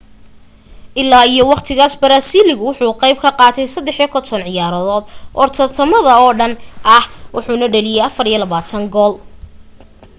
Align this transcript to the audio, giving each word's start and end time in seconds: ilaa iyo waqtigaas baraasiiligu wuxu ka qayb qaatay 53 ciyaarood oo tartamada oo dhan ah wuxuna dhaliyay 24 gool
ilaa 1.01 1.25
iyo 1.33 1.43
waqtigaas 1.49 1.93
baraasiiligu 2.03 2.63
wuxu 2.67 2.85
ka 2.91 2.97
qayb 3.01 3.17
qaatay 3.23 3.67
53 3.75 4.49
ciyaarood 4.53 5.05
oo 5.39 5.47
tartamada 5.57 6.11
oo 6.25 6.31
dhan 6.39 6.53
ah 6.97 7.05
wuxuna 7.35 7.67
dhaliyay 7.73 8.09
24 8.15 8.93
gool 8.95 9.13